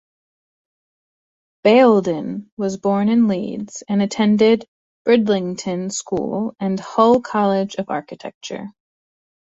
Bayldon 1.63 2.49
was 2.57 2.77
born 2.77 3.07
in 3.07 3.27
Leeds 3.27 3.83
and 3.87 4.01
attended 4.01 4.65
Bridlington 5.05 5.91
School 5.91 6.55
and 6.59 6.79
Hull 6.79 7.21
College 7.21 7.75
of 7.75 7.87
Architecture. 7.91 8.71